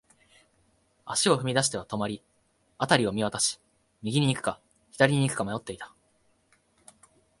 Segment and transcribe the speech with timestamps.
[1.05, 2.23] 足を踏み出しては止まり、
[2.79, 3.59] 辺りを見回し、
[4.01, 4.59] 右に行くか、
[4.93, 5.93] 左に行くか迷っていた。